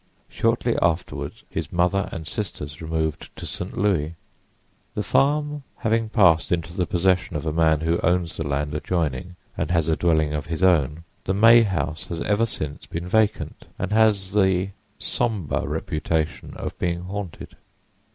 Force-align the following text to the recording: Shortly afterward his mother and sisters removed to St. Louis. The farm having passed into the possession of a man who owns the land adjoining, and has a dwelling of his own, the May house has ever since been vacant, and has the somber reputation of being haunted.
Shortly 0.29 0.75
afterward 0.81 1.33
his 1.47 1.71
mother 1.71 2.09
and 2.11 2.25
sisters 2.25 2.81
removed 2.81 3.29
to 3.35 3.45
St. 3.45 3.77
Louis. 3.77 4.15
The 4.95 5.03
farm 5.03 5.61
having 5.77 6.09
passed 6.09 6.51
into 6.51 6.73
the 6.73 6.87
possession 6.87 7.35
of 7.35 7.45
a 7.45 7.53
man 7.53 7.81
who 7.81 7.99
owns 8.01 8.35
the 8.35 8.43
land 8.43 8.73
adjoining, 8.73 9.35
and 9.55 9.69
has 9.69 9.89
a 9.89 9.95
dwelling 9.95 10.33
of 10.33 10.47
his 10.47 10.63
own, 10.63 11.03
the 11.25 11.35
May 11.35 11.61
house 11.61 12.05
has 12.05 12.19
ever 12.21 12.47
since 12.47 12.87
been 12.87 13.07
vacant, 13.07 13.67
and 13.77 13.91
has 13.91 14.31
the 14.31 14.69
somber 14.97 15.67
reputation 15.67 16.55
of 16.55 16.79
being 16.79 17.01
haunted. 17.03 17.55